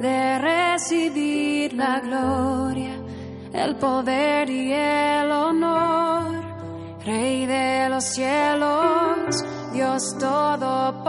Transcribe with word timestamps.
de 0.00 0.38
recibir 0.38 1.72
la 1.72 2.00
gloria, 2.00 2.94
el 3.52 3.76
poder 3.76 4.50
y 4.50 4.72
el 4.72 5.30
honor. 5.30 6.28
Rey 7.04 7.46
de 7.46 7.88
los 7.88 8.04
cielos, 8.04 9.44
Dios 9.72 10.16
todopoderoso. 10.18 11.08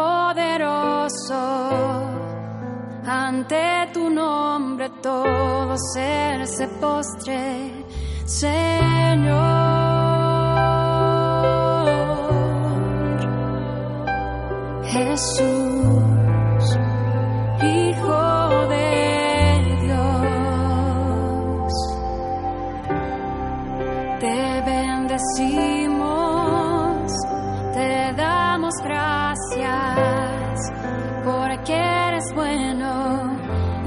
Ante 3.06 3.90
tu 3.94 4.10
nombre 4.10 4.90
todo 5.02 5.76
ser 5.94 6.48
se 6.48 6.68
postre, 6.68 7.86
Señor. 8.26 9.60
Jesús, 14.92 16.02
Hijo 17.62 18.68
de 18.70 19.78
Dios, 19.82 21.74
te 24.22 24.62
bendecimos, 24.66 26.00
te 27.74 28.14
damos 28.16 28.74
gracias, 28.82 30.72
porque 31.26 31.76
eres 31.76 32.34
bueno 32.34 33.38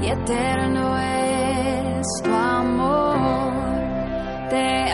y 0.03 0.07
eterno 0.07 0.95
es 0.99 2.07
tu 2.23 2.31
amor. 2.31 3.53
Te 4.51 4.91